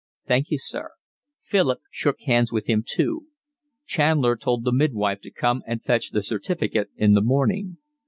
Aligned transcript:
"Thank 0.25 0.49
you, 0.49 0.57
sir." 0.57 0.93
Philip 1.43 1.81
shook 1.91 2.21
hands 2.21 2.51
with 2.51 2.65
him 2.65 2.83
too. 2.83 3.27
Chandler 3.85 4.35
told 4.35 4.63
the 4.63 4.71
midwife 4.73 5.21
to 5.21 5.29
come 5.29 5.61
and 5.67 5.83
fetch 5.83 6.09
the 6.09 6.23
certificate 6.23 6.89
in 6.97 7.13
the 7.13 7.21
morning. 7.21 7.77